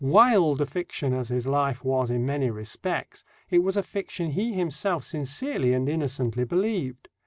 Wild 0.03 0.59
a 0.61 0.65
fiction 0.65 1.13
as 1.13 1.29
his 1.29 1.45
life 1.45 1.83
was 1.85 2.09
in 2.09 2.25
many 2.25 2.49
respects, 2.49 3.23
it 3.51 3.59
was 3.61 3.77
a 3.77 3.83
fiction 3.83 4.31
he 4.31 4.53
himself 4.53 5.03
sincerely 5.03 5.73
and 5.75 5.87
innocently 5.87 6.43
believed. 6.43 7.07